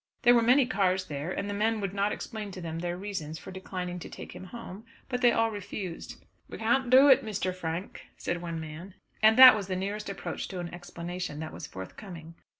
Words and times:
There 0.23 0.33
were 0.33 0.41
many 0.41 0.65
cars 0.65 1.05
there, 1.05 1.31
and 1.31 1.47
the 1.47 1.53
men 1.53 1.79
would 1.79 1.93
not 1.93 2.11
explain 2.11 2.49
to 2.53 2.61
him 2.61 2.79
their 2.79 2.97
reasons 2.97 3.37
for 3.37 3.51
declining 3.51 3.99
to 3.99 4.09
take 4.09 4.31
him 4.33 4.45
home; 4.45 4.83
but 5.09 5.21
they 5.21 5.31
all 5.31 5.51
refused. 5.51 6.23
"We 6.49 6.57
can't 6.57 6.89
do 6.89 7.07
it, 7.07 7.23
Mr. 7.23 7.53
Frank," 7.53 8.01
said 8.17 8.41
one 8.41 8.59
man; 8.59 8.95
and 9.21 9.37
that 9.37 9.55
was 9.55 9.67
the 9.67 9.75
nearest 9.75 10.09
approach 10.09 10.47
to 10.47 10.59
an 10.59 10.73
explanation 10.73 11.37
that 11.41 11.53
was 11.53 11.67
forthcoming. 11.67 12.33